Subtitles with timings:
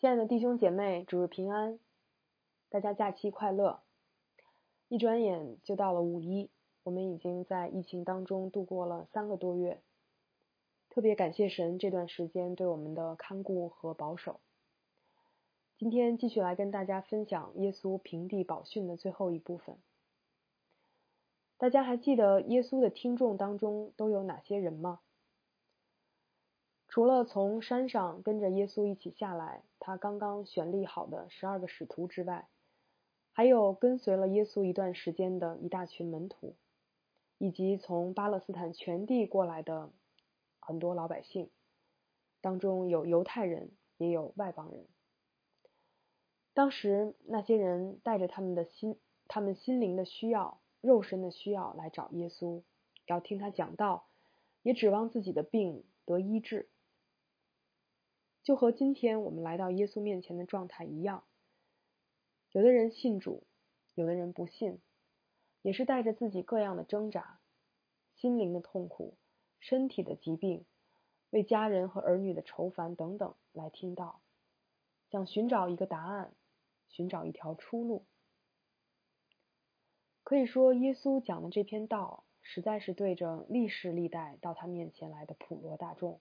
[0.00, 1.78] 亲爱的弟兄姐妹，主日平安，
[2.70, 3.82] 大家假期快乐！
[4.88, 6.48] 一转眼就到了五一，
[6.84, 9.82] 我们已经在疫情当中度过了三个多月，
[10.88, 14.40] 特别感谢神这段时间对我们的看顾和保守。
[15.76, 19.76] 今天继续来跟大家分享耶稣平地宝训的最后一部分。
[21.58, 25.00] 大家还记得耶稣的听众当中都有哪些人吗？
[26.90, 32.48] 除了从山上跟着耶稣一起下来，他刚刚选立好的十二个使徒之外，
[33.32, 36.56] 还有跟随了耶稣一段时间的一大群门徒，
[37.38, 39.92] 以及从巴勒斯坦全地过来的
[40.58, 41.48] 很多老百姓，
[42.40, 44.84] 当中有犹太人，也有外邦人。
[46.54, 52.64] 当时那些人带着他们的心，他们心灵的需要、肉身的需要来找耶稣，
[53.06, 54.08] 要听他讲道，
[54.64, 56.68] 也指望自己的病得医治。
[58.50, 61.22] 就和今天我们来到耶稣面前的状态一样，
[62.50, 63.44] 有的人信主，
[63.94, 64.80] 有的人不信，
[65.62, 67.38] 也是带着自己各样的挣扎、
[68.16, 69.14] 心灵的痛苦、
[69.60, 70.64] 身体的疾病、
[71.30, 74.20] 为家人和儿女的愁烦等等来听到，
[75.12, 76.34] 想寻找一个答案，
[76.88, 78.04] 寻找一条出路。
[80.24, 86.20] 可以说，耶稣讲的这篇道，实在是对着历世历代到他面前来的普罗大众。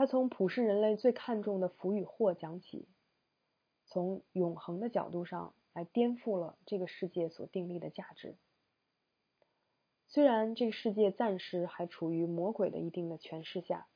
[0.00, 2.88] 他从普世人类最看重的福与祸讲起，
[3.84, 8.38] 从永恒的角度上来颠覆了这个世界所定立的价值。
[10.08, 13.88] 虽然这个世界暂时还处于魔鬼的一定的权势下，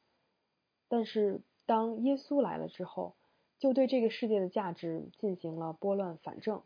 [0.89, 3.17] 但是当耶稣来了之后，
[3.59, 6.63] 就对这个世界的价值进行了拨乱反正。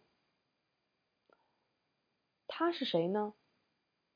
[2.49, 3.35] 他是谁呢？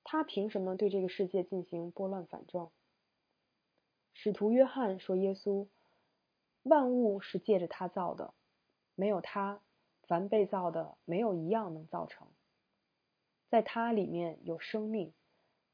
[0.02, 2.72] 他凭什么对这个世界进行拨乱反正？
[4.14, 5.66] 使徒约翰说：“耶稣，
[6.62, 8.34] 万物是借着他造的，
[8.94, 9.60] 没有他，
[10.02, 12.28] 凡被造的没有一样能造成。
[13.48, 15.12] 在他里面有生命，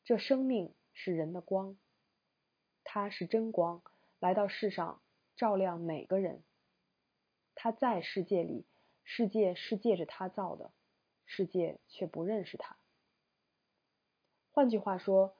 [0.05, 1.77] 这生命是人的光。
[2.85, 3.83] 他是真光，
[4.19, 5.03] 来到世上
[5.37, 6.43] 照亮每个人。
[7.55, 8.65] 他在世界里，
[9.05, 10.73] 世界是借着他造的，
[11.27, 12.77] 世界却不认识他。
[14.53, 15.35] 换句话说。”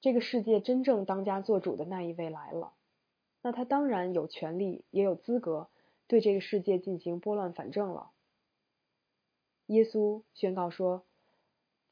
[0.00, 2.72] 这个世界真正当家做主的那一位来了，
[3.42, 5.68] 那他当然有权利，也有资格
[6.06, 8.12] 对这个世界进行拨乱反正了。
[9.66, 11.04] 耶稣宣告说：“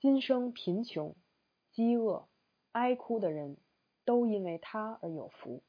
[0.00, 1.16] 今生贫穷、
[1.72, 2.28] 饥饿、
[2.72, 3.56] 哀哭的人，
[4.04, 5.62] 都因为他而有福；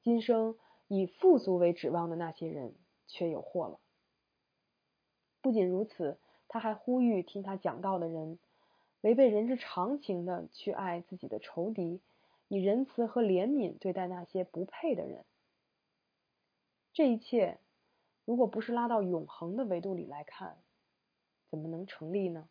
[0.00, 0.56] 今生
[0.88, 2.74] 以富足为指望的那些人，
[3.06, 3.78] 却有祸了。”
[5.42, 8.38] 不仅如此，他还呼吁听他讲道的人。
[9.02, 12.00] 违背人之常情的去爱自己的仇敌，
[12.48, 15.24] 以仁慈和怜悯对待那些不配的人。
[16.92, 17.58] 这一切，
[18.24, 20.56] 如果不是拉到永恒的维度里来看，
[21.50, 22.48] 怎么能成立呢？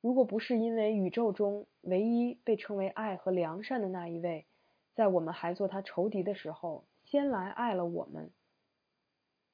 [0.00, 4.46] 如果不是因为宇宙中唯一被称为爱和良善的那一位，
[4.94, 8.30] 在我们还做他仇敌的时候，先来爱了我们，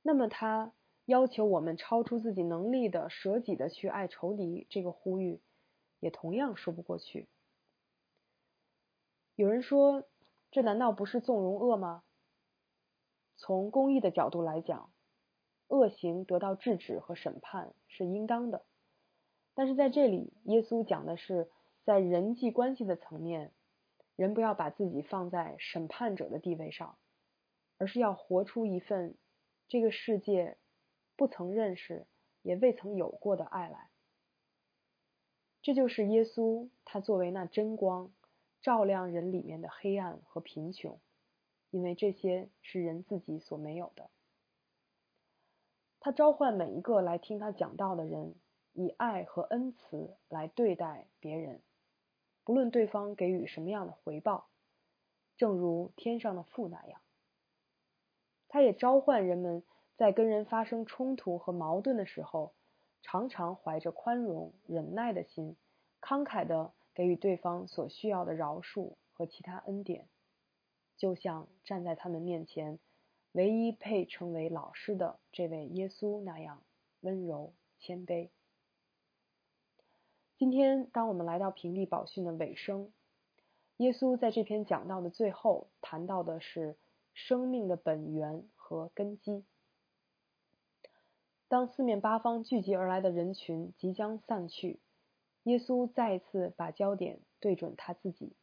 [0.02, 0.72] 那么他
[1.06, 5.41] 要求我们超出自己能力的舍己的去爱仇敌，这个呼吁。
[6.00, 7.28] 也同样说不过去。
[9.37, 10.05] 有人说，
[10.50, 12.03] 这难道不是纵容恶吗？
[13.37, 14.93] 从公益的角度来讲，
[15.69, 18.65] 恶行得到制止和审判是应当的。
[19.55, 21.50] 但是在这里，耶稣讲的是
[21.84, 23.53] 在人际关系的层面，
[24.16, 26.99] 人不要把自己放在审判者的地位上，
[27.78, 29.16] 而是要活出一份
[29.69, 30.59] 这个世界
[31.16, 32.06] 不曾认识
[32.43, 33.90] 也未曾有过的爱来。
[35.70, 38.10] 这就是耶稣，他作为那真光，
[38.60, 40.98] 照亮人里面的黑暗和贫穷，
[41.70, 44.10] 因为这些是人自己所没有的。
[46.00, 48.34] 他召唤每一个来听他讲道的人，
[48.72, 51.62] 以爱和恩慈来对待别人，
[52.42, 54.48] 不论对方给予什么样的回报，
[55.36, 57.00] 正如天上的父那样。
[58.48, 59.62] 他也召唤人们
[59.95, 62.54] 在跟人发生冲突和矛盾的时候。
[63.02, 65.56] 常常怀着宽容、忍耐的心，
[66.00, 70.08] 慷慨的给予对方所需要的饶恕和其他恩典，
[70.97, 72.78] 就像站在他们面前
[73.32, 76.62] 唯一配称为老师的这位耶稣那样
[77.00, 78.28] 温柔谦卑。
[80.36, 82.92] 今天，当我们来到平地宝训的尾声，
[83.76, 86.76] 耶稣在这篇讲道的最后谈到的是
[87.12, 89.44] 生命的本源和根基。
[91.50, 94.78] 当四面八方聚集而来的人群即将散去，
[95.42, 98.36] 耶稣再一次把焦点对准他自己。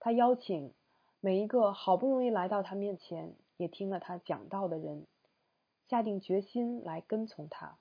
[0.00, 0.74] 他邀请
[1.20, 5.06] 每一个好不容易来到他面前也听了他讲道的人，
[5.88, 7.78] 下定决心来跟从他，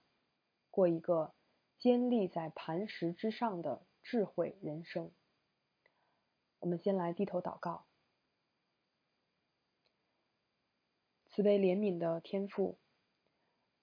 [0.69, 1.33] 过一个
[1.79, 5.09] 坚立在磐石之上的智慧人生。
[6.59, 7.85] 我们先来低头祷告，
[11.31, 12.77] 慈悲怜悯的天父，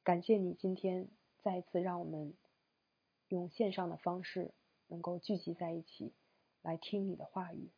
[0.02, 1.08] 感谢你今天
[1.42, 2.34] 再一次让我们
[3.28, 4.54] 用线上的方式
[4.86, 6.14] 能够聚集在一起，
[6.62, 7.70] 来听你的话语。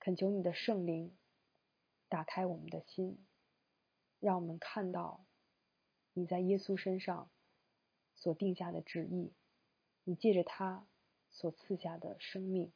[0.00, 1.14] 恳求你的圣灵
[2.08, 3.18] 打开我们的心，
[4.18, 5.26] 让我们看到
[6.14, 7.28] 你在耶稣身上
[8.14, 9.32] 所定下的旨意，
[10.04, 10.86] 你借着他
[11.30, 12.72] 所赐下的生命。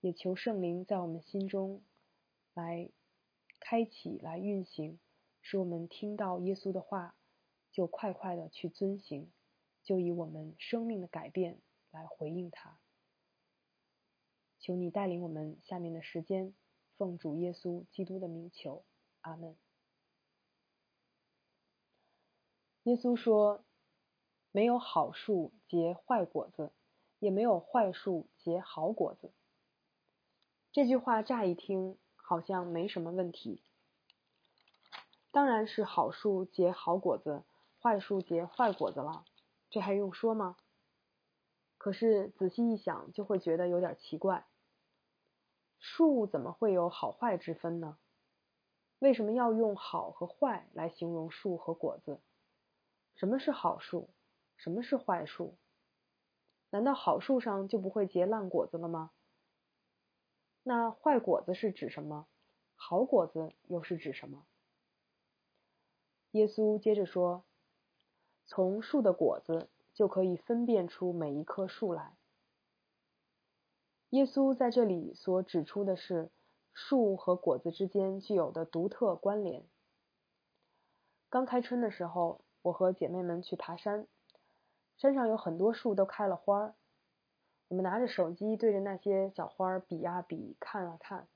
[0.00, 1.82] 也求圣灵在我们心中
[2.52, 2.90] 来
[3.60, 5.00] 开启、来运行，
[5.50, 7.16] 使我们听到耶稣的话
[7.72, 9.32] 就快快的去遵行，
[9.82, 11.58] 就以我们生命的改变
[11.90, 12.78] 来回应他。
[14.58, 16.52] 求你带领我们下面的时间，
[16.98, 18.84] 奉主耶稣基督的名求，
[19.22, 19.56] 阿门。
[22.82, 23.64] 耶稣说
[24.52, 26.72] ：“没有好树结坏果子，
[27.20, 29.32] 也没有坏树结好果子。”
[30.72, 33.62] 这句话乍一听好像没什么问题，
[35.38, 37.44] 当然是好树结好果子，
[37.80, 39.24] 坏树结坏果子了，
[39.70, 40.56] 这还用说吗？
[41.76, 44.48] 可是仔细一想，就会觉得有点奇怪。
[45.78, 47.98] 树怎么会有好坏之分呢？
[48.98, 52.20] 为什么要用好和坏来形容树和果子？
[53.14, 54.10] 什么是好树？
[54.56, 55.54] 什么是坏树？
[56.70, 59.12] 难道好树上就不会结烂果子了吗？
[60.64, 62.26] 那坏果子是指什么？
[62.74, 64.44] 好果子又是指什么？
[66.32, 67.44] 耶稣接着说
[68.46, 72.16] ：“从树的果子就可以分辨出每一棵树来。”
[74.10, 76.30] 耶稣在这里所指出的是
[76.72, 79.64] 树和果子之间具有的独特关联。
[81.30, 84.06] 刚开春的时候，我和姐妹们去爬山，
[84.96, 86.74] 山上有很多树都开了花儿。
[87.68, 91.28] 我们拿着手机对着那些小花儿比呀比，看啊看，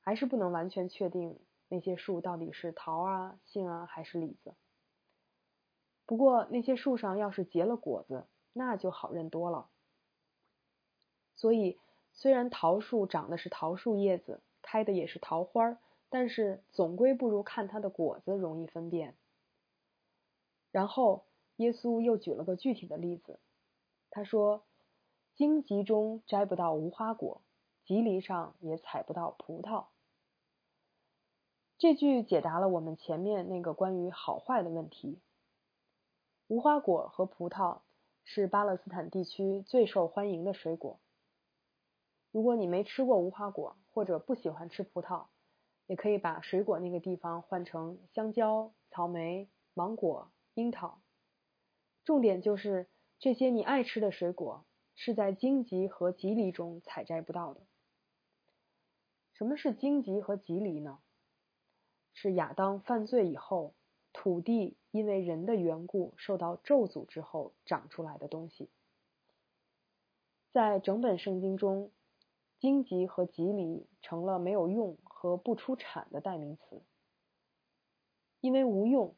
[0.00, 1.38] 还是不能完全确定
[1.72, 4.54] 那些树到底是桃啊、杏啊还是李子。
[6.04, 9.68] 不过那些树上要是结了果子，那就好认多了。
[11.34, 11.78] 所以。
[12.14, 15.78] 虽然桃树长的是桃树叶子，开的也是桃花，
[16.10, 19.16] 但是总归不如看它的果子容易分辨。
[20.70, 21.24] 然后
[21.56, 23.40] 耶稣又举了个具体的例子，
[24.10, 24.62] 他说
[25.34, 27.40] ：“荆棘中摘不到无花果，
[27.86, 29.86] 棘藜上也采不到葡萄。”
[31.82, 35.18] 这句解答了我们前面那个关于好坏的问题。
[36.46, 37.80] 无花果和葡萄
[38.22, 41.00] 是巴勒斯坦地区最受欢迎的水果。
[42.30, 45.26] 如果你没吃过无花果，或者不喜欢吃葡萄，
[45.88, 51.00] 也可以把水果那个地方换成香蕉、草莓、芒果、樱桃。
[52.04, 52.86] 重点就是
[53.18, 54.64] 这些你爱吃的水果
[54.94, 57.60] 是在荆棘和棘藜中采摘不到的。
[59.32, 61.00] 什么是荆棘和棘藜呢？
[62.12, 63.74] 是亚当犯罪以后，
[64.12, 68.70] 土地因为人的缘故受到咒诅之后长出来的东西。
[70.50, 71.90] 在整本圣经中。
[72.60, 76.80] 荆棘和棘藜成了没有用和不出产的代名词，
[78.38, 79.16] 因为无用，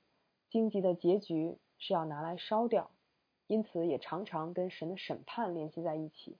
[0.48, 2.90] 荆棘的结局是要拿来烧掉，
[3.46, 6.38] 因此也常常跟神的审判联系在一起。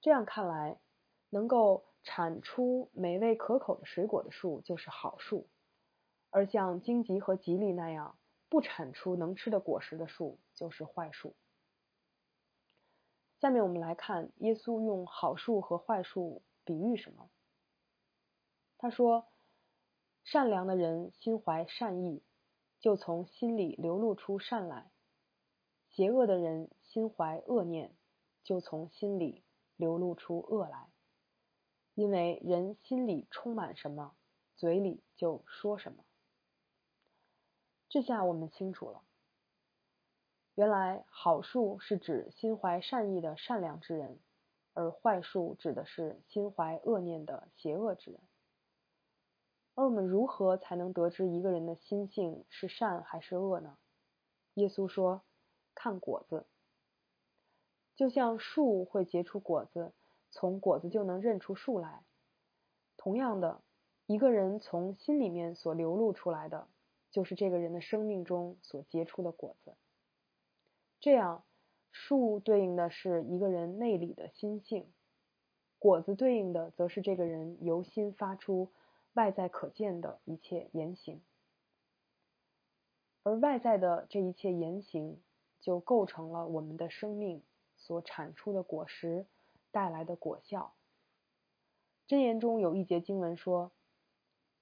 [0.00, 0.80] 这样看来，
[1.28, 5.48] 能够产出美味可口的水果的树就是好树，
[6.30, 11.34] 而像荆棘和棘藜那样不产出能吃的果实的树就是坏树。
[13.38, 17.30] 下面我们来看，耶稣用好树和坏树比喻什么？
[18.76, 19.26] 他说
[20.24, 22.22] ：“善良的人心怀善意，
[22.80, 24.90] 就从心里流露出善来；
[25.88, 27.94] 邪恶的人心怀恶念，
[28.42, 29.42] 就从心里
[29.76, 30.89] 流露出恶来。
[31.94, 34.14] 因为人心里充满什么，
[34.56, 36.04] 嘴里就说什么。”
[37.88, 39.02] 这下我们清楚了。
[40.54, 44.18] 原来好树是指心怀善意的善良之人，
[44.74, 48.20] 而坏树指的是心怀恶念的邪恶之人。
[49.74, 53.78] 而我们如何才能得知一个人的心性是善还是恶呢？
[54.54, 55.22] 耶稣说
[55.74, 56.46] ：“看果子，
[57.94, 59.94] 就像树会结出果子，
[60.30, 62.04] 从果子就能认出树来。
[62.96, 63.62] 同样的，
[64.06, 66.68] 一个人从心里面所流露出来的，
[67.10, 69.74] 就是这个人的生命中所结出的果子。”
[71.00, 71.44] 这样，
[71.90, 74.92] 树对应的是一个人内里的心性，
[75.78, 78.70] 果子对应的则是这个人由心发出
[79.14, 81.22] 外在可见的一切言行，
[83.22, 85.20] 而外在的这一切言行，
[85.60, 87.42] 就构成了我们的生命
[87.76, 89.26] 所产出的果实
[89.70, 90.74] 带来的果效。
[92.08, 93.72] 箴言中有一节经文说：“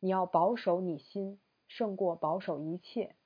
[0.01, 3.17] 你要保守你心，胜过保守一切，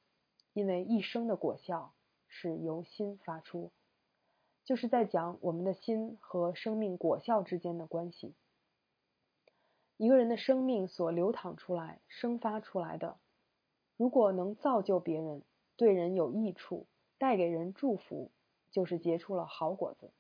[0.53, 1.93] 因为一生的果效
[2.29, 3.73] 是由心发出。”
[4.65, 8.35] 就是在讲我们的心和生命果效之间的关系。
[9.97, 13.19] 一个人的生命所流淌出来、生发出来的，
[13.97, 15.43] 如果能造就别人，
[15.77, 16.87] 对人有益处，
[17.19, 18.31] 带给人祝福，
[18.71, 20.13] 就是结出了好果子；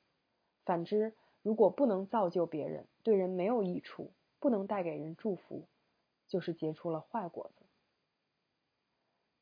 [0.64, 5.66] 反之，如果不能造就别人，对人没有益处，不能带给人祝福，
[6.28, 7.64] 就是结出了坏果子。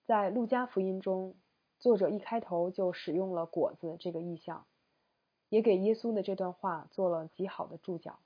[0.07, 1.35] 在路加福音中，
[1.79, 4.67] 作者一开头就使用了“果子”这个意象，
[5.51, 8.19] 也给耶稣的这段话做了极好的注脚。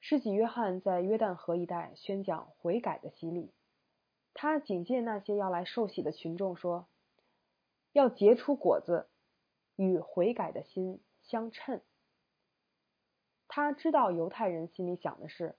[0.00, 3.52] 世纪约翰在约旦河一带宣讲悔改的洗礼，
[4.34, 6.86] 他警戒那些要来受洗的群众说
[7.94, 9.06] ：“要结出果子，
[9.76, 11.80] 与悔改的心相称。”
[13.54, 15.54] 他知道犹太人心里想的是：“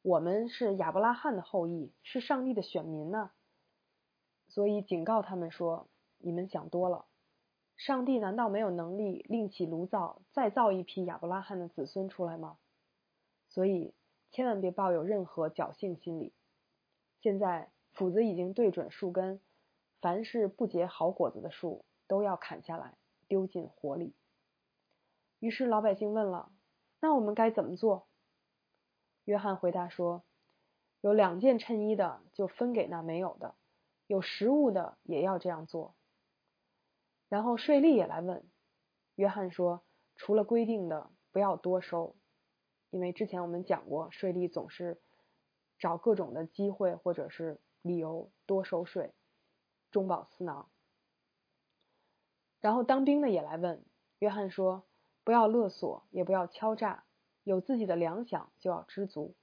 [0.00, 3.32] 我们是亚伯拉罕的后裔，是上帝的选民呢。”
[4.48, 7.04] 所以警告他们说：“你们想多了，
[7.76, 12.56] 上帝难道没有能力另起炉灶，再造一批亚伯拉罕的子孙出来吗？”
[13.50, 13.92] 所以，
[14.30, 16.32] 千万别抱有任何侥幸心理。
[17.20, 19.38] 现在斧子已经对准树根，
[20.00, 24.14] 凡是不结好果子的树都要砍下来，丢进火里。
[25.40, 26.50] 于是老百姓问了
[27.00, 28.08] ：“那我们该怎么做？”
[29.24, 30.24] 约翰回答说
[31.02, 33.54] ：“有两件衬衣的，就分给那没有的；
[34.06, 35.94] 有食物的，也要这样做。”
[37.28, 38.48] 然后税吏也来问，
[39.16, 39.84] 约翰说
[40.16, 42.16] ：“除了规定的，不要多收。”
[42.90, 44.98] 因为之前我们讲过，税吏总是
[45.78, 49.12] 找各种的机会或者是理由多收税，
[49.90, 50.70] 中饱私囊。
[52.60, 53.84] 然后当兵的也来问
[54.20, 54.87] 约翰说
[55.28, 57.04] ：“不要勒索，也不要敲诈，
[57.44, 59.34] 有自己的粮饷就要知足。”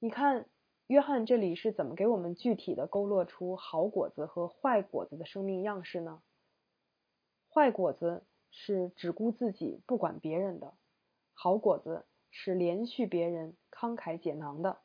[0.00, 0.48] 你看，
[0.88, 6.20] 约翰这里是怎么给我们具体的勾勒出好果子和坏果子的生命样式呢？
[7.48, 10.74] 坏果子是只顾自己，不管别人的。
[11.32, 14.78] 好果子是连续别人、慷慨解囊的；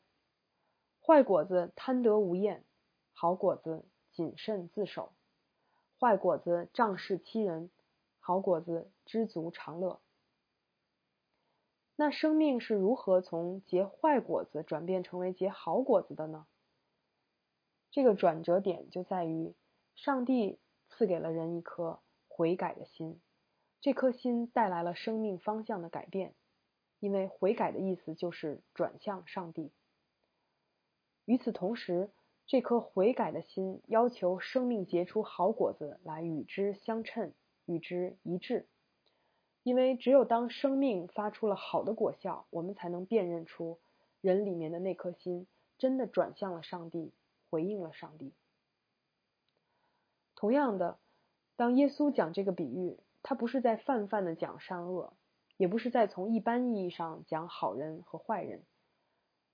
[1.03, 2.59] 坏果子贪得无厌；
[3.13, 5.13] 好果子谨慎自守；
[5.99, 7.71] 坏果子仗势欺人；
[8.27, 10.01] 好果子知足常乐。
[11.95, 16.47] 那生命是如何从结坏果子转变成为结好果子的呢？
[17.91, 19.53] 这个转折点就在于，
[19.93, 20.57] 上帝
[20.89, 23.21] 赐给了人一颗悔改的心，
[23.79, 26.33] 这颗心带来了生命方向的改变。
[26.99, 29.71] 因为悔改的意思就是转向上帝。
[31.25, 32.09] 与此同时，
[32.47, 37.31] 这颗悔改的心要求生命结出好果子来与之相称、
[37.65, 38.65] 与之一致。
[39.63, 43.77] 因为只有当生命发出了好的果效，我们才能辨认出
[44.21, 47.11] 人里面的那颗心真的转向了上帝，
[47.49, 48.31] 回应了上帝。
[50.35, 50.97] 同样的，
[51.55, 55.13] 当耶稣讲这个比喻，他不是在泛泛的讲善恶。
[55.57, 58.61] 也不是在从一般意义上讲好人和坏人，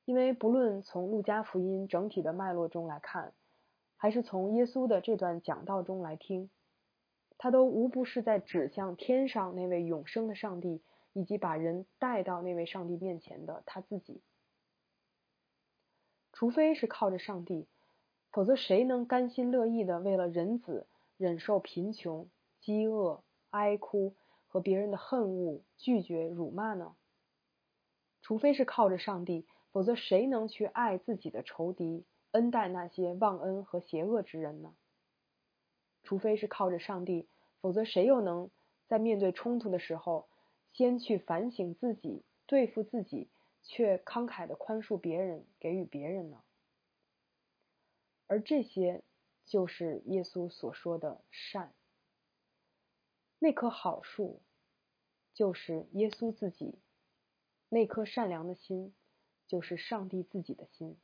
[0.06, 3.34] 因为不论从路加福音整体的脉络中来看，
[3.98, 6.50] 还是从耶稣的这段讲道中来听，
[7.44, 14.22] 他都无不是在指向天上那位永生的上帝，以及把人带到那位上帝面前的他自己。
[16.34, 17.68] 除非是靠着上帝，
[18.32, 20.86] 否则谁能甘心乐意的为了人子
[21.18, 22.30] 忍受贫穷、
[22.60, 24.14] 饥饿、哀哭？
[24.46, 26.96] 和别人的恨恶、拒绝、辱骂呢？
[28.22, 34.76] 除非是靠着上帝，否则谁能去爱自己的仇敌，恩待那些忘恩和邪恶之人呢？
[36.04, 37.28] 除非是靠着上帝，
[37.62, 38.50] 否则谁又能
[38.88, 40.28] 在面对冲突的时候，
[40.74, 43.30] 先去反省自己，对付自己，
[43.64, 46.42] 却慷慨的宽恕别人，给予别人呢？
[48.28, 49.04] 而这些，
[49.46, 51.74] 就是耶稣所说的善。
[53.40, 54.42] 那棵好树，
[55.34, 56.80] 就是耶稣自己；
[57.70, 58.94] 那颗善良的心，
[59.48, 60.98] 就是上帝自己的心。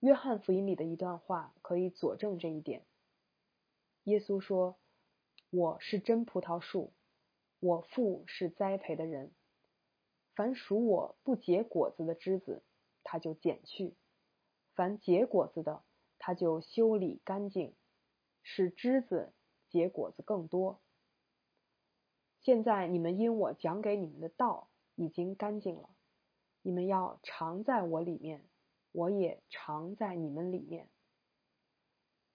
[0.00, 2.84] 约翰福音里的一段话可以佐证这一点。
[4.08, 4.78] 耶稣说
[5.50, 6.94] ：“我是真葡萄树，
[7.60, 9.30] 我父是栽培的人。
[10.34, 12.62] 凡属我不结果子的枝子，
[13.04, 13.94] 他就剪去；
[14.74, 15.82] 凡结果子的，
[16.18, 17.74] 他就修理干净，
[18.42, 19.32] 使枝子。”
[19.68, 20.80] 结果子更多。
[22.40, 25.90] 现在你们因我讲给你们的道已经干净了，
[26.62, 28.48] 你们要常在我里面，
[28.92, 30.88] 我也常在你们里面。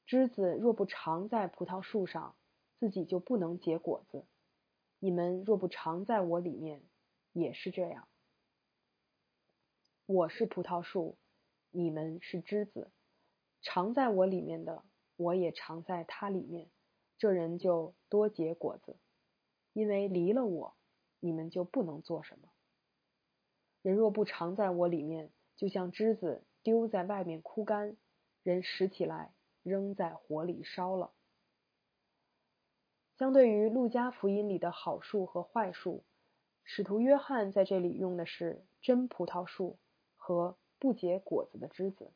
[0.05, 2.35] 枝子若不常在葡萄树上，
[2.77, 4.25] 自己就不能结果子。
[4.99, 6.83] 你们若不常在我里面，
[7.31, 8.07] 也是这样。
[10.05, 11.17] 我是葡萄树，
[11.71, 12.91] 你们是枝子。
[13.61, 14.83] 常在我里面的，
[15.15, 16.69] 我也常在他里面。
[17.17, 18.97] 这人就多结果子，
[19.71, 20.75] 因为离了我，
[21.21, 22.49] 你们就不能做什么。
[23.81, 27.95] 人若不常在我里面，就像枝子丢在外面枯干，
[28.43, 29.33] 人拾起来
[29.63, 31.11] 扔在火里烧了。
[33.17, 36.03] 相对于路加福音里的好树和坏树，
[36.63, 39.79] 使徒约翰在这里用的是真葡萄树
[40.15, 42.11] 和不结果子的枝子。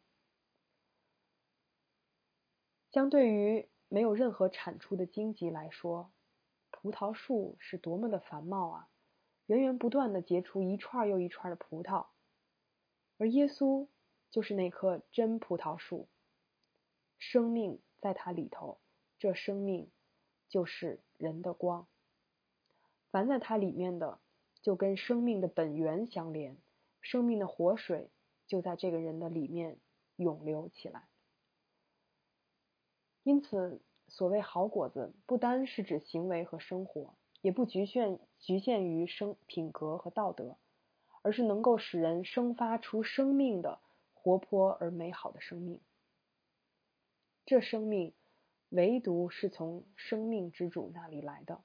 [2.92, 6.12] 相对于没有任何产出的荆棘来说，
[6.72, 8.89] 葡萄树是多么的繁茂啊！
[9.46, 12.08] 源源不断的结出一串又一串的葡萄，
[13.18, 13.88] 而耶稣
[14.30, 16.10] 就是那棵真葡萄树，
[17.17, 18.77] 生命在它里头，
[19.19, 19.89] 这生命
[20.50, 21.88] 就是人的光。
[23.09, 24.19] 凡在它里面的，
[24.62, 26.57] 就跟生命的本源相连，
[27.01, 28.09] 生命的活水
[28.45, 29.77] 就在这个人的里面
[30.17, 31.07] 涌流起来。
[33.24, 40.57] 因此，所谓好果子，不单是指行为和生活，也不局限局限于生品格和道德，
[41.24, 43.79] 而是能够使人生发出生命的
[44.13, 45.81] 活泼而美好的生命。
[47.48, 48.13] 这生命，
[48.68, 51.63] 唯独是从生命之主那里来的。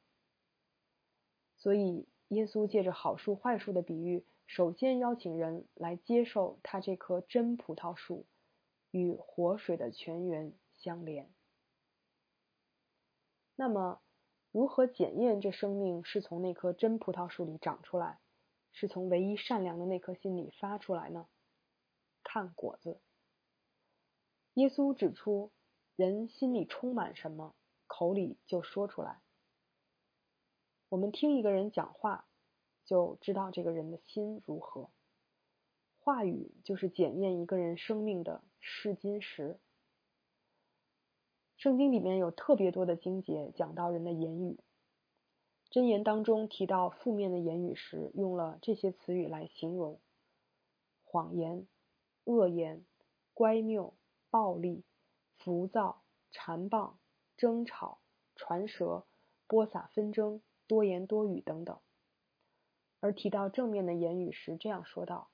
[1.58, 8.26] 所以，耶稣借着好树坏树的比喻，首先邀请人来接受他这棵真葡萄树，
[8.92, 11.28] 与活水的泉源相连。
[13.56, 14.00] 那么，
[14.52, 18.20] 如何检验这生命是从那棵真葡萄树里长出来，
[18.70, 21.26] 是从唯一善良的那颗心里发出来呢？
[22.22, 23.00] 看果子。
[24.54, 25.50] 耶稣指出，
[26.02, 27.54] 人心里充满什么，
[27.86, 29.20] 口里就说出来。
[30.88, 32.26] 我们听一个人讲话，
[32.84, 34.90] 就知道这个人的心如何。
[36.00, 39.60] 话语就是检验一个人生命的试金石。
[41.56, 44.58] 圣经里面有特别多的经节讲到人的言语，
[45.70, 50.00] 箴言当中提到负面的言语时，用了这些词语来形容：
[51.04, 51.68] 谎言、
[52.24, 52.84] 恶言、
[53.32, 53.94] 乖谬、
[54.30, 54.82] 暴力、
[55.44, 57.00] 浮躁、缠棒、
[57.36, 57.98] 争吵、
[58.36, 59.04] 传舌、
[59.48, 61.80] 播撒纷争、多言多语等等。
[63.00, 65.30] 而提到正面的言语时，这样说道：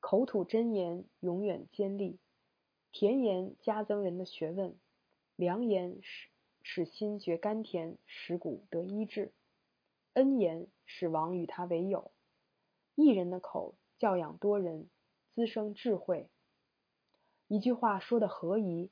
[0.00, 2.18] 口吐真言，永远坚立；
[2.90, 4.76] 甜言加增人的学问。
[5.36, 6.28] 良言使
[6.62, 9.30] 使心觉甘甜，使骨得医治；
[10.14, 12.10] 恩言使王与他为友。
[12.96, 14.90] 一人的口教养多人，
[15.34, 16.28] 滋生智慧。
[17.46, 18.90] 一句话说的合宜，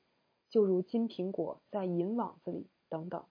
[0.49, 2.67] 就如金苹果在银网子里。
[2.87, 3.25] 等等。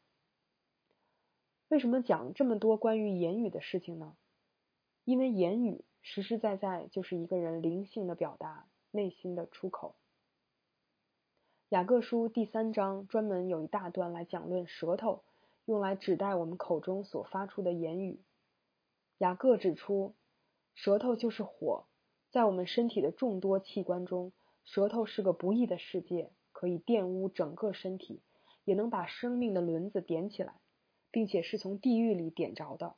[1.69, 4.17] 为什么讲这么多关于言语的事情呢？
[5.05, 9.95] 因为言语实实在在就是一个人灵性的表达，内心的出口。
[11.71, 15.23] 雅各书第三章专门有一大段来讲论舌头，
[15.65, 18.21] 用来指代我们口中所发出的言语。
[19.19, 20.15] 雅各指出，
[20.75, 21.87] 舌头就是火，
[22.33, 24.33] 在我们身体的众多器官中，
[24.65, 26.33] 舌头是个不义的世界，
[26.65, 28.23] 可以玷污整个身体，
[28.65, 30.55] 也能把生命的轮子点起来，
[31.11, 32.97] 并且是从地狱里点着的。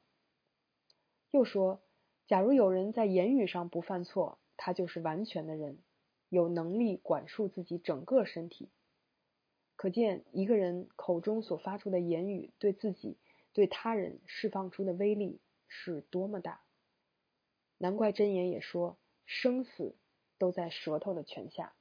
[1.32, 1.82] 又说，
[2.28, 5.80] 假如有人在言语上不犯错，他就是完全的人。
[6.28, 8.70] 有能力管束自己整个身体，
[9.74, 13.18] 可见一个人口中所发出的言语对自己、
[13.52, 16.60] 对他人释放出的威力是多么大。
[17.78, 19.96] 难怪真言也说，生死
[20.38, 21.75] 都在舌头的权下。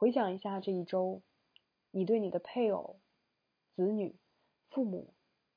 [0.00, 1.22] 回想一下这一周，
[1.90, 3.00] 你对你的配偶、
[3.74, 4.14] 子女、
[4.70, 5.12] 父母、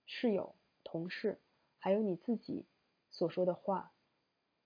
[0.08, 1.40] 室友、同事，
[1.78, 2.66] 还有你自己
[3.12, 3.94] 所说的话。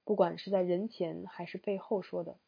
[0.05, 2.39] 不管是在人前还是背后说的，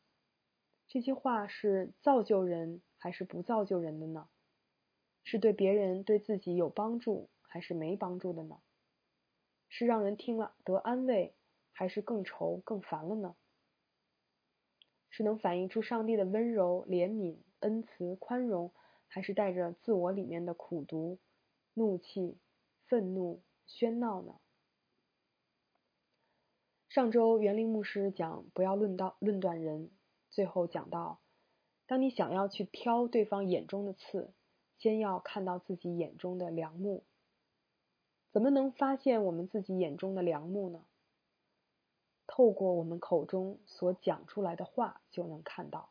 [0.88, 4.30] 这些话是造就人还是不造就人的呢？
[5.26, 8.62] 是对别人对自己有帮助还是没帮助的呢？
[9.68, 11.36] 是让人听了得安慰
[11.74, 13.36] 还是更愁更烦了呢？
[15.18, 18.72] 是能反映出上帝的温柔、怜悯、恩慈、宽容，
[19.08, 21.18] 还是带着自我里面的苦毒、
[21.74, 22.38] 怒气、
[22.86, 24.36] 愤怒、喧闹呢？
[26.88, 29.90] 上周园林牧师讲不要论到论断人，
[30.30, 31.20] 最后讲到，
[31.88, 34.32] 当你想要去挑对方眼中的刺，
[34.78, 37.04] 先要看到自己眼中的良木。
[38.32, 40.86] 怎么能发现我们自己眼中的良木呢？
[42.28, 45.90] 透过我们口中所讲出来的话就能看到。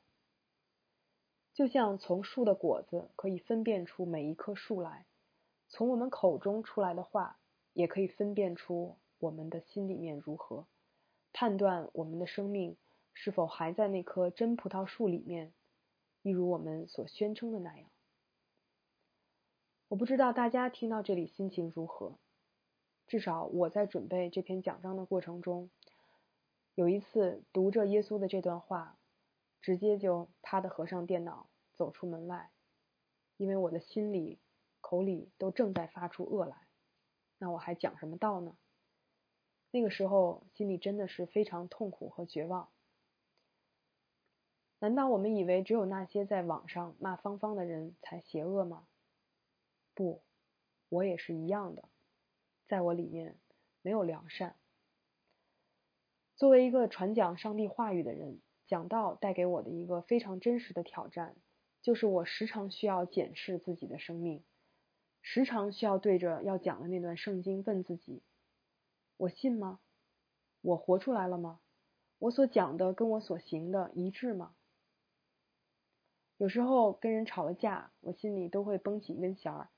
[1.55, 5.07] 就像从树的果子可以分辨出每一棵树来，
[5.68, 7.38] 从我们口中出来的话
[7.72, 10.66] 也可以分辨出我们的心里面如何，
[11.33, 12.77] 判断我们的生命
[13.14, 15.55] 是否还在那棵真葡萄树里面，
[16.20, 17.88] 一如我们所宣称的那样。
[19.88, 22.18] 我不知道大家听到这里心情如何，
[23.07, 25.70] 至少我在准备这篇讲章的过程中，
[26.77, 28.97] 有一次读着耶稣的这段话。
[29.62, 32.53] 直接就啪的合上电脑，走出门外，
[33.37, 34.39] 因为我的心里、
[34.81, 36.69] 口里都正在发出恶来。
[37.39, 38.57] 那我还讲什么道呢？
[39.73, 42.69] 那个时候心里真的是非常痛苦和绝望。
[44.79, 48.87] 难道我们以为只有那些在网上骂芳芳的人才邪恶吗？
[49.95, 50.23] 不，
[50.91, 51.89] 我也是一样的，
[52.69, 53.37] 在我里面
[53.83, 54.55] 没有良善。
[56.37, 58.40] 作为一个传讲上帝话语的人。
[58.66, 61.37] 讲道带给我的一个非常真实的挑战，
[61.83, 64.42] 就是我时常需要检视自己的生命，
[65.22, 68.25] 时常需要对着要讲的那段圣经问自己：
[69.18, 69.79] 我信吗？
[70.62, 71.61] 我活出来了吗？
[72.18, 74.57] 我所讲的跟我所行的一致吗？
[76.37, 79.68] 有时候跟人吵了架，我心里都会绷起一根弦儿，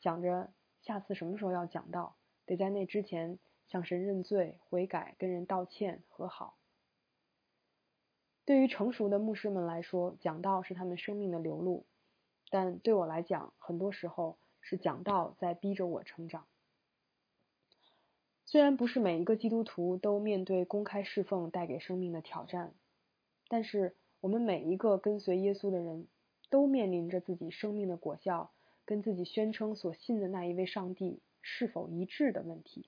[0.00, 3.38] 想着下次什么时候要讲道，得在那之前
[3.72, 6.58] 向神认罪悔改，跟人道歉和好。
[8.44, 11.86] 对于成熟的牧师们来说，讲道是他们生命的流露；
[12.50, 16.44] 但对我来讲，很多时候是讲道在逼着我成长。
[18.44, 22.74] 虽然不是每一个基督徒都面对公开侍奉带给生命的挑战，
[23.48, 26.08] 但是我们每一个跟随耶稣的人
[26.50, 28.52] 都面临着自己生命的果效
[28.84, 32.84] 跟自己宣称所信的那一位上帝是否一致的问题。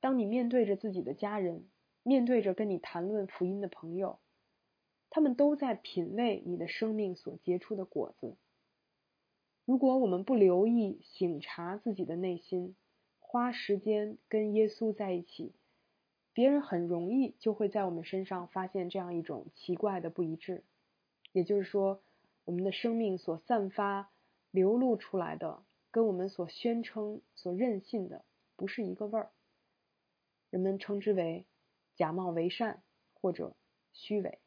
[0.00, 1.68] 当你面对着自己的家人，
[2.02, 4.18] 面对着跟你谈论福音的朋友，
[5.10, 8.36] 他们都在品味你的生命所结出的果子。
[9.66, 12.74] 如果我们不留意醒察自己的内心，
[13.18, 15.52] 花时间跟耶稣在一起，
[16.32, 20.64] 别人很容易就会在我们身上发现这样一种奇怪的不一致。
[21.32, 22.02] 也就是说，
[22.44, 24.10] 我们的生命所散发、
[24.50, 28.24] 流露出来的，跟我们所宣称、所任性的
[28.56, 29.30] 不是一个味儿。
[30.50, 31.46] 人们称之为。
[31.96, 32.82] 假冒为善
[33.12, 33.54] 或者
[33.92, 34.38] 虚伪，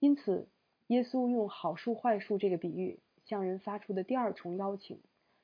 [0.00, 0.48] 因此，
[0.88, 5.00] 耶稣用好树坏树这个比喻向人发出的第二重邀请，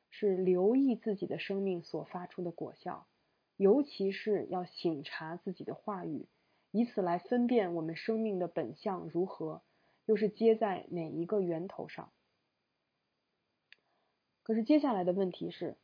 [0.09, 3.07] 是留意自己的生命所发出的果效，
[3.57, 6.27] 尤其是要醒察自己的话语，
[6.73, 9.63] 以此来分辨我们生命的本相如何，
[10.07, 12.11] 又是接在哪一个源头上。
[14.43, 15.77] 可是接下来的问题是，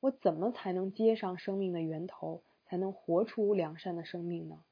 [0.00, 2.42] 我怎么才能接上生命的源头？
[2.70, 4.62] 才能活出良善的生命呢？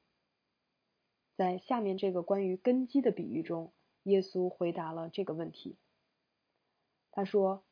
[1.35, 5.75] 在下面这个关于根基的比喻中，耶稣回答了这个问题。
[7.11, 7.65] 他说：“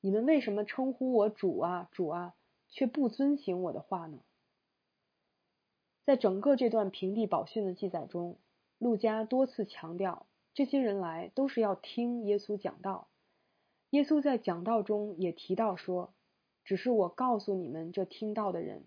[0.00, 2.36] 你们为什么称呼我主啊主啊，
[2.68, 4.20] 却不遵行我的话呢？”
[6.06, 8.38] 在整个这段平地宝训的记载中，
[8.78, 13.08] 路加多次强调，这些人来都是要听耶稣讲道。
[13.90, 16.14] 耶稣在讲道中也提到说
[16.62, 18.84] ：“只是我告诉你们这听到的人。”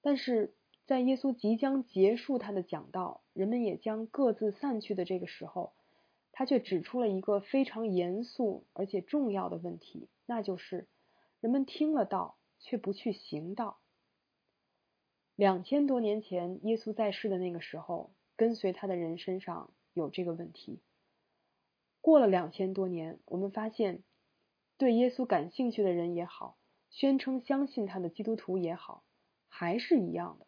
[0.00, 0.54] 但是
[0.86, 5.72] 在耶稣即将结束他的讲道，人们也将各自散去的这个时候，
[6.32, 10.88] 他却指出了一个非常严肃而且重要的问题，那就是
[11.40, 13.78] 人们听了道却不去行道。
[15.34, 20.80] 两千多年前耶稣在世的那个时候，跟随他的人身上有这个问题。
[22.00, 24.02] 过了两千多年，我们发现，
[24.78, 26.56] 对耶稣感兴趣的人也好，
[26.88, 29.04] 宣称相信他的基督徒也好。
[29.48, 30.46] 还是一样的，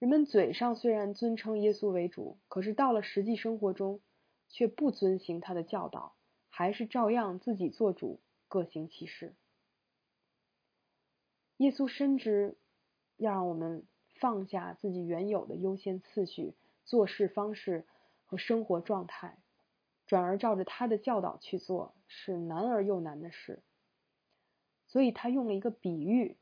[0.00, 4.00] 人们嘴上虽然尊称耶稣为主，可是到了实际生活中，
[4.48, 6.16] 却不遵行他的教导，
[6.48, 9.34] 还是照样自己做主，各行其事。
[11.58, 12.58] 耶稣深知
[13.16, 17.86] 要让我们放下自己原有的优先次序、做事方式
[18.26, 19.38] 和生活状态，
[20.06, 23.62] 转而照着他的教导去做，是难而又难的事。
[24.88, 26.36] 所以他用了一个比喻。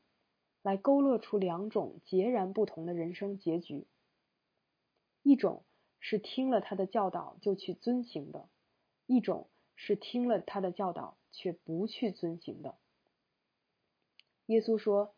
[0.63, 3.85] 来勾勒出两种截然不同的人生结局。
[5.21, 5.63] 一种
[5.99, 8.49] 是听了他的教导就去遵行的，
[9.05, 12.75] 一种是听了他的教导却不去遵行的。
[14.47, 15.13] 耶稣说：“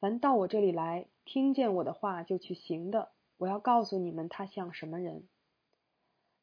[0.00, 5.28] 凡到我这里来，听见我的话就去行的，我要告诉你们，他像什么人？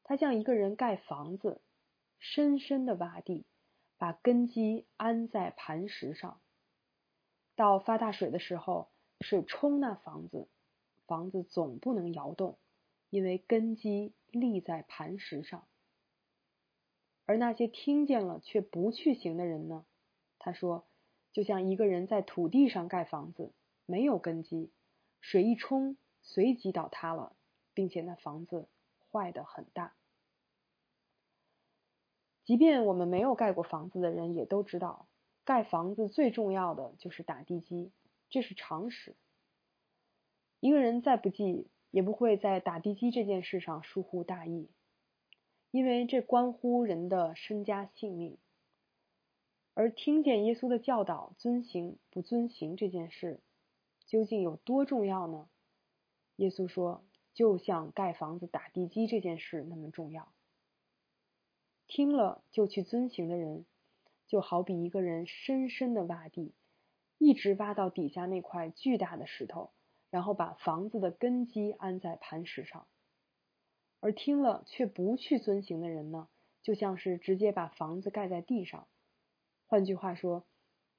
[0.03, 1.61] 他像一个人盖房子，
[2.19, 3.45] 深深的挖地，
[3.97, 6.39] 把根基安在磐石上。”
[7.55, 8.89] 到发大水的时候，
[9.21, 10.47] 水冲那房子，
[11.05, 12.57] 房子总不能摇动，
[13.09, 15.67] 因为根基立在磐石上。
[17.25, 19.85] 而那些听见了却不去行的人呢？
[20.39, 20.85] 他说，
[21.31, 23.53] 就像一个人在土地上盖房子，
[23.85, 24.71] 没有根基，
[25.21, 27.35] 水一冲，随即倒塌了，
[27.73, 28.67] 并且那房子
[29.09, 29.95] 坏的很大。
[32.43, 35.07] 即便我们没有盖过房子的人，也都知道，
[35.45, 37.91] 盖房子最重要的就是打地基，
[38.29, 39.15] 这是常识。
[40.59, 44.69] 一个人再不济，也不会在打地基这件事上疏忽大意。
[45.71, 48.37] 因为这关乎人的身家性命，
[49.73, 53.41] 而听见耶稣的教导、遵行不遵行这件事，
[54.05, 55.49] 究竟有多重要呢？
[56.35, 57.03] 耶稣说，
[57.33, 60.31] 就像盖房子、打地基这件事那么重要。
[61.87, 63.65] 听了就去遵行的人，
[64.33, 66.55] 就好比一个人深深的挖地，
[67.19, 69.69] 一直挖到底下那块巨大的石头，
[70.09, 72.87] 然后把房子的根基安在磐石上。
[73.99, 76.27] 而听了却不去遵行的人呢，
[76.63, 78.87] 就像是直接把房子盖在地上。
[79.67, 80.43] 换句话说，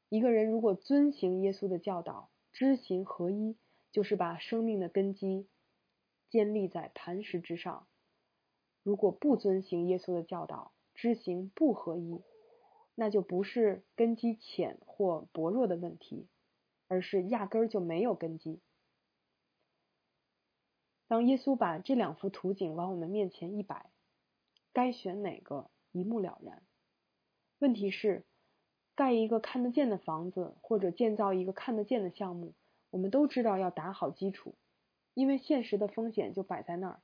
[0.09, 3.57] 一个人如果遵行耶稣的教导，知行合一，
[3.91, 5.49] 就是把生命的根基
[6.31, 7.89] 建立在磐石之上；
[8.85, 12.23] 如果不遵行耶稣的教导，知行不合一，
[12.95, 16.29] 那就不是根基浅或薄弱的问题，
[16.89, 18.61] 而是压根儿就没有根基。
[21.07, 23.91] 当耶稣把这两幅图景往我们面前一摆，
[24.73, 26.63] 该选哪个一目了然。
[27.59, 28.25] 问题是，
[28.95, 32.55] 盖一个看得见的房子，或者建造一个看得见的项目，
[32.91, 34.55] 我们都知道要打好基础，
[35.15, 37.01] 因为现实的风险就摆在那儿。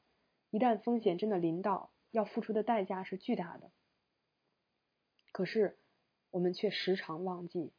[0.50, 3.70] 一旦风险真的临到，要付出的代价是巨大的。
[5.32, 5.78] 可是，
[6.30, 7.72] 我们却时常忘记，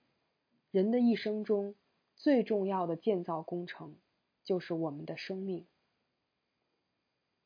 [0.72, 1.76] 人的一生中
[2.16, 3.96] 最重要的建造工程，
[4.44, 5.66] 就是我们的生命。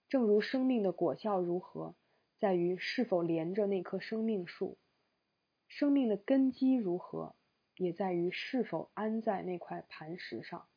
[0.10, 1.96] 正如生命的果效如何，
[2.38, 4.78] 在于是否连着那棵生命树；
[5.68, 7.36] 生命的根基如何，
[7.78, 10.68] 也在于是否安在那块磐石上。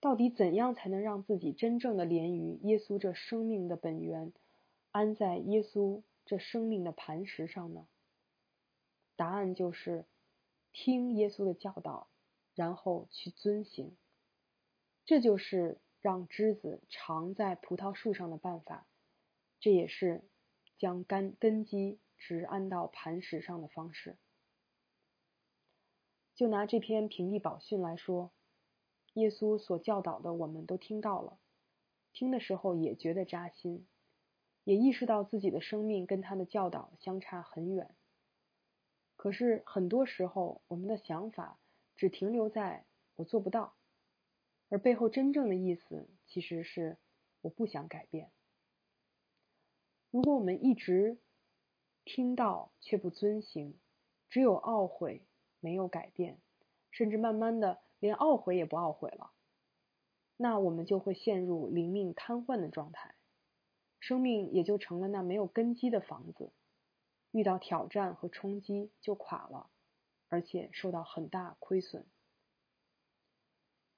[0.00, 4.32] 到底怎样才能让自己真正的连于耶稣这生命的本源，
[4.92, 7.86] 安在耶稣这生命的磐石上呢？
[9.18, 10.06] 答案就是
[10.72, 12.08] 听耶稣的教导，
[12.54, 13.94] 然后去遵行。
[15.04, 15.78] 这就是。
[16.00, 18.86] 让枝子长在葡萄树上的办法，
[19.58, 20.22] 这也是
[20.78, 24.16] 将根根基植安到磐石上的方式。
[26.36, 28.30] 就拿这篇平地宝训来说，
[29.14, 31.40] 耶稣所教导的，我们都听到了，
[32.12, 33.88] 听的时候也觉得扎心，
[34.62, 37.92] 也意识到自己的生命跟他的教导相差很远。
[39.18, 41.58] 可是很多时候，我们的想法
[41.96, 43.74] 只停留在我做不到。
[44.68, 46.98] 而背后真正的意思其实是
[47.40, 48.30] 我不想改变。
[50.12, 51.18] 如果我们一直
[52.04, 53.74] 听到却不遵行，
[54.30, 55.26] 只有懊悔
[55.58, 56.38] 没有改变，
[56.92, 59.32] 甚至慢慢的连懊悔也不懊悔了，
[60.36, 63.16] 那我们就会陷入灵命瘫痪的状态，
[63.98, 66.52] 生命也就成了那没有根基的房子，
[67.30, 69.70] 遇到挑战和冲击就垮了，
[70.28, 72.06] 而且受到很大亏损。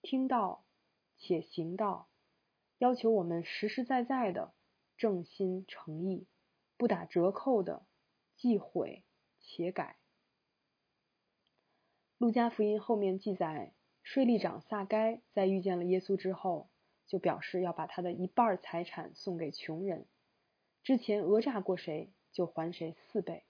[0.03, 0.65] 听到
[1.17, 2.09] 且行道，
[2.79, 4.55] 要求我们实实在在的
[4.97, 6.27] 正心诚意，
[6.77, 7.87] 不打折扣的
[8.37, 9.05] 既悔
[9.39, 9.99] 且改。
[12.17, 16.71] 路加福音后面记载，税吏长撒该在遇见了耶稣之后，
[17.07, 20.07] 就表示要把他的一半财产送给穷人，
[20.83, 23.45] 之前讹诈过谁就还谁四倍。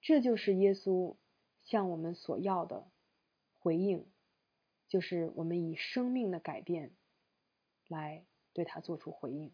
[0.00, 1.16] 这就是耶稣
[1.64, 2.86] 向我们所要的
[3.60, 4.06] 回应。
[4.88, 6.92] 就是我们以生命的改变
[7.88, 9.52] 来对他做出回应。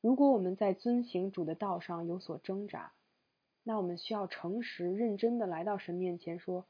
[0.00, 2.94] 如果我们在遵行主的道上有所挣扎，
[3.62, 6.66] 那我们需要诚实认真的来到神面前说：“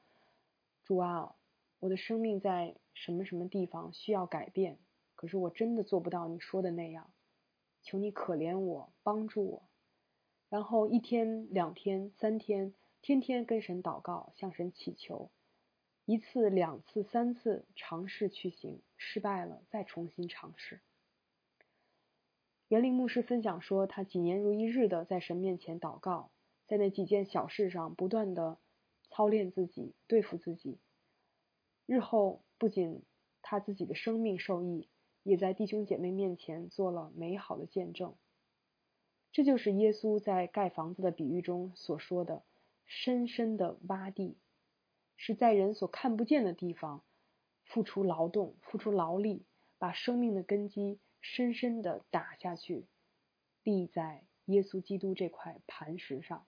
[0.83, 1.37] 主啊，
[1.79, 4.79] 我的生命在什么什么地方需要改变，
[5.15, 7.09] 可是我真的做不到你说的那样，
[7.87, 9.63] 求你可怜我，帮助我。”
[10.51, 15.31] 然后一天、两天、三天，天天跟神祷告，向神祈求。
[16.05, 20.81] 一次、两次、三次尝试去行，失败了，再重新尝试。
[22.69, 26.31] 园林牧师分享说，他几年如一日的在神面前祷告，
[26.67, 28.59] 在那几件小事上不断的
[29.09, 30.79] 操练自己，对付自己。
[31.87, 33.03] 日后不仅
[33.43, 34.89] 他自己的生命受益，
[35.27, 38.15] 也在弟兄姐妹面前做了美好的见证。
[39.33, 42.45] 这就是耶稣在盖房子的比喻中所说的：
[42.87, 44.37] 深深的洼地。
[45.17, 47.03] 是在人所看不见的地方
[47.65, 49.43] 付出劳动、付出劳力，
[49.79, 52.85] 把生命的根基深深的打下去，
[53.65, 56.47] 立在耶稣基督这块磐石上。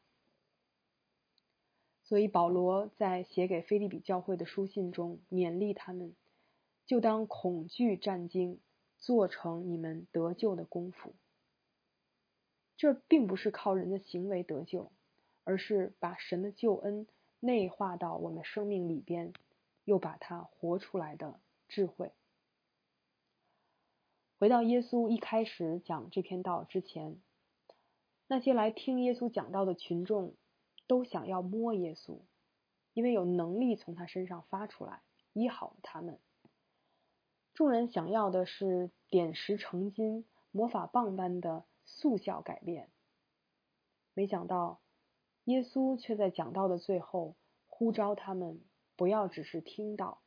[2.05, 6.15] 所以保罗在写给菲利比教会的书信中勉励他们，
[6.87, 8.61] 就当恐惧战惊，
[8.99, 11.15] 做成你们得救的功夫。
[12.77, 14.91] 这并不是靠人的行为得救，
[15.45, 17.07] 而是把神的救恩
[17.41, 19.33] 内化到我们生命里边，
[19.85, 22.13] 又把它活出来的智慧。
[24.39, 27.21] 回到耶稣一开始讲这篇道之前，
[28.27, 30.35] 那些来听耶稣讲道的群众。
[30.87, 32.17] 都想要摸耶稣，
[32.95, 35.03] 因为有能力从他身上发出来
[35.35, 36.19] 医好他们。
[37.59, 42.89] 众人想要的是点石成金、魔法棒般的速效改变，
[44.15, 44.81] 没想到
[45.43, 47.35] 耶稣却在讲道的最后
[47.67, 48.61] 呼召他们
[48.95, 50.23] 不要只是听到，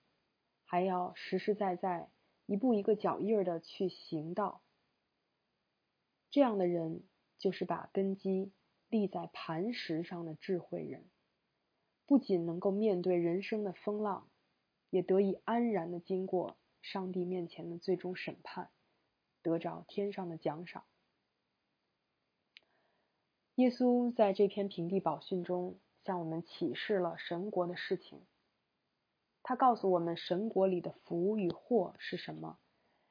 [0.65, 2.09] 还要实实在在、
[2.47, 4.61] 一步一个脚印儿的去行道。
[6.31, 7.01] 这样的人
[7.37, 8.51] 就是把根基。
[8.89, 11.05] 立在磐石上的智慧人，
[12.05, 14.27] 不仅能够面对人生的风浪，
[14.89, 18.69] 也得以安然的经过上帝面前的最终审判，
[19.41, 20.83] 得着天上的奖赏。
[23.55, 28.21] 耶稣在这篇平地宝训中向我们启示了神国的事情，
[29.43, 32.57] 他告诉我们神国里的福与祸是什么，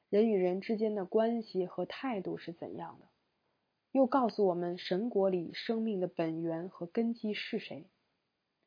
[0.09, 3.09] 人与人之间的关系和态度是怎样的。
[3.93, 7.89] 又告诉我们神国里生命的本源和根基是谁，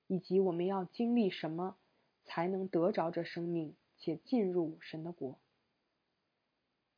[0.08, 1.78] 以及我们要经历什么
[2.24, 5.40] 才能得着这生命且进入神的国。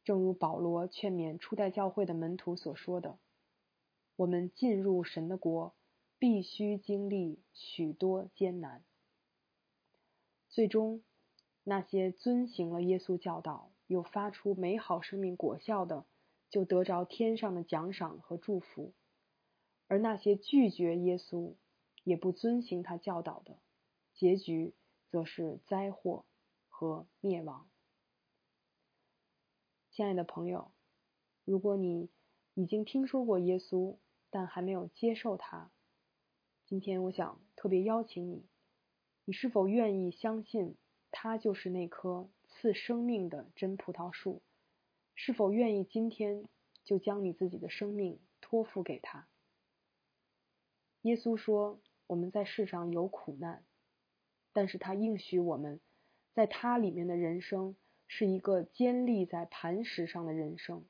[0.04, 3.20] 正如保罗劝勉初代教会的门徒所说的
[4.18, 5.76] ：“我们进入神的国，
[6.18, 8.84] 必须经历许多艰难。
[10.50, 11.04] 最终，
[11.63, 16.06] 那些遵行了耶稣教导又发出美好生命果效的。”
[16.48, 18.94] 就得着天上的奖赏和祝福，
[19.88, 21.56] 而那些拒绝耶稣
[22.06, 23.58] 也不遵行他教导的，
[24.13, 24.74] 结局
[25.10, 26.24] 则是灾祸
[26.77, 27.69] 和灭亡。
[29.91, 30.73] 亲爱的朋友，
[31.45, 32.09] 如果你
[32.53, 33.95] 已经听说过耶稣，
[34.29, 35.71] 但还没有接受他，
[36.65, 38.45] 今天我想特别邀请你，
[39.23, 40.75] 你是否愿意相信
[41.11, 44.41] 他就是那棵赐生命的真葡萄树？
[45.13, 46.43] 是否愿意今天
[46.83, 49.29] 就将你自己的生命托付给他？
[51.03, 53.63] 耶稣说：“我们在世上有苦难，
[54.51, 55.79] 但是他应许我们，
[56.36, 60.86] 在他里面的人生是一个坚立在磐石上的人生。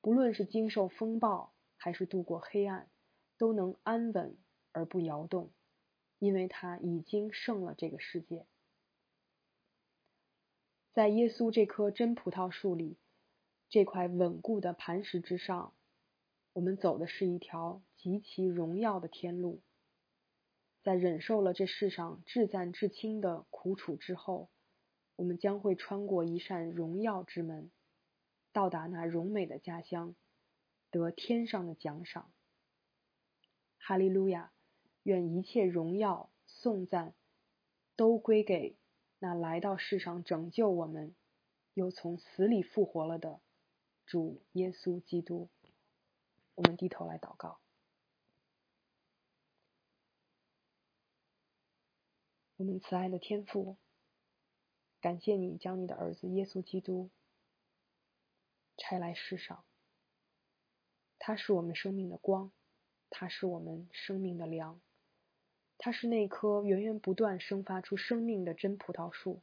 [0.00, 2.88] 不论是经受风暴，还是度过黑暗，
[3.38, 4.36] 都能安稳
[4.72, 5.50] 而不摇动，
[6.18, 8.46] 因为他已经胜了这个世界。
[10.92, 12.96] 在耶稣这棵真葡萄树里。”
[13.68, 15.74] 这块稳固的磐石之上，
[16.52, 19.60] 我们走的是一条极其荣耀的天路。
[20.86, 24.48] 在忍受了这世上至赞至轻的苦楚之后，
[25.16, 27.72] 我们将会穿过一扇荣耀之门，
[28.52, 30.14] 到达那荣美的家乡，
[30.92, 32.30] 得天上的奖赏。
[33.78, 34.52] 哈利路亚！
[35.02, 37.14] 愿一切荣耀颂赞
[37.96, 38.76] 都归给
[39.18, 41.16] 那来到世上拯救我们，
[41.74, 43.40] 又从死里复活了的。
[44.06, 45.48] 主耶稣基督，
[46.54, 47.58] 我们低头来祷告。
[52.56, 53.76] 我们慈爱的天父，
[55.00, 57.10] 感谢你将你的儿子耶稣基督
[58.76, 59.64] 差来世上。
[61.18, 62.50] 他是我们生命的光，
[63.10, 64.80] 他是我们生命的粮，
[65.76, 69.42] 他是那棵源源不断生发出生命的真葡萄树，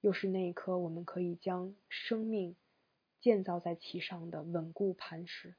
[0.00, 2.56] 又是那一棵我们可以将生命。
[3.20, 5.54] 建造在其上的稳固磐石。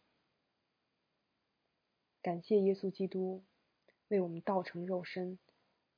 [2.23, 3.43] 感谢耶稣基督
[4.07, 5.37] 为我们道成肉身，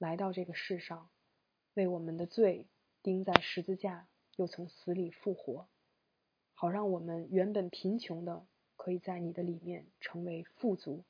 [0.04, 1.10] 来到这个世上，
[1.76, 2.68] 为我们的罪
[3.02, 5.70] 钉在十字架，又从死里复活，
[6.54, 8.46] 好让我们原本贫穷的，
[8.76, 11.06] 可以在你的里面成为富足；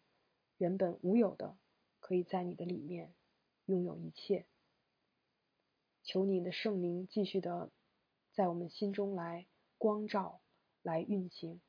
[0.60, 1.58] 原本无有的，
[2.02, 3.12] 可以在你的里面
[3.66, 4.46] 拥有一切。
[6.04, 7.72] 求你的圣灵继续的
[8.34, 9.48] 在我们心中来
[9.80, 10.40] 光照。
[10.84, 11.62] 来运行，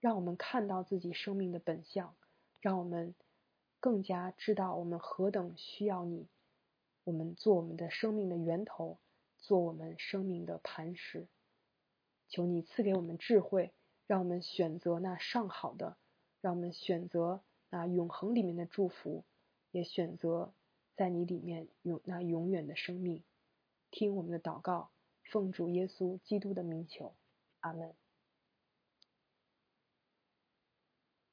[0.00, 2.16] 让我们看到自己生命的本相，
[2.60, 3.14] 让我们
[3.80, 6.28] 更加知道我们何等需要你。
[7.04, 8.98] 我们做我们的生命的源头，
[9.38, 11.28] 做我们生命的磐石。
[12.28, 13.72] 求你赐给我们智慧，
[14.06, 15.96] 让我们选择那上好的，
[16.40, 19.24] 让我们选择那永恒里面的祝福，
[19.70, 20.54] 也选择
[20.96, 23.22] 在你里面有那永远的生命。
[23.90, 24.90] 听我们的祷告，
[25.30, 27.14] 奉主耶稣基督的名求，
[27.60, 27.94] 阿门。